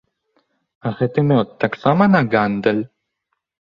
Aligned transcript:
А 0.85 0.93
гэты 1.01 1.19
мёд 1.31 1.47
таксама 1.65 2.03
на 2.17 2.21
гандаль? 2.33 2.83